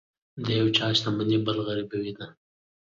[0.45, 2.27] د یو چا شتمني بل غریبوي نه.